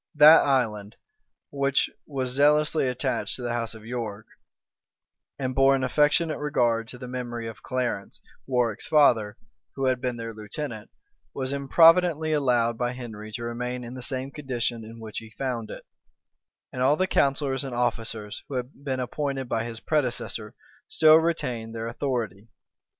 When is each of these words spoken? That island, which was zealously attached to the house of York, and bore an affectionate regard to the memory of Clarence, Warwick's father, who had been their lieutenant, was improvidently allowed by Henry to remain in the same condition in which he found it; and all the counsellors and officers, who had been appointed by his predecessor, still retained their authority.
That 0.15 0.43
island, 0.43 0.95
which 1.51 1.87
was 2.07 2.31
zealously 2.31 2.87
attached 2.87 3.35
to 3.35 3.43
the 3.43 3.53
house 3.53 3.75
of 3.75 3.85
York, 3.85 4.25
and 5.37 5.53
bore 5.53 5.75
an 5.75 5.83
affectionate 5.83 6.39
regard 6.39 6.87
to 6.87 6.97
the 6.97 7.07
memory 7.07 7.45
of 7.47 7.61
Clarence, 7.61 8.19
Warwick's 8.47 8.87
father, 8.87 9.37
who 9.75 9.85
had 9.85 10.01
been 10.01 10.17
their 10.17 10.33
lieutenant, 10.33 10.89
was 11.35 11.53
improvidently 11.53 12.33
allowed 12.33 12.79
by 12.79 12.93
Henry 12.93 13.31
to 13.33 13.43
remain 13.43 13.83
in 13.83 13.93
the 13.93 14.01
same 14.01 14.31
condition 14.31 14.83
in 14.83 14.99
which 14.99 15.19
he 15.19 15.29
found 15.29 15.69
it; 15.69 15.85
and 16.73 16.81
all 16.81 16.95
the 16.95 17.05
counsellors 17.05 17.63
and 17.63 17.75
officers, 17.75 18.43
who 18.49 18.55
had 18.55 18.71
been 18.83 18.99
appointed 18.99 19.47
by 19.47 19.63
his 19.65 19.79
predecessor, 19.79 20.55
still 20.89 21.17
retained 21.17 21.75
their 21.75 21.85
authority. 21.85 22.47